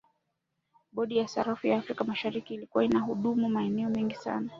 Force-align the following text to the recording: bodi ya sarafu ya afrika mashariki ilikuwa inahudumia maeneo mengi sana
bodi 0.93 1.17
ya 1.17 1.27
sarafu 1.27 1.67
ya 1.67 1.77
afrika 1.77 2.03
mashariki 2.03 2.53
ilikuwa 2.53 2.85
inahudumia 2.85 3.49
maeneo 3.49 3.89
mengi 3.89 4.15
sana 4.15 4.49